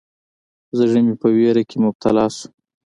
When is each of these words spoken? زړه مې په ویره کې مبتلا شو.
زړه 0.77 0.99
مې 1.05 1.13
په 1.21 1.27
ویره 1.35 1.63
کې 1.69 1.77
مبتلا 1.85 2.25
شو. 2.35 2.47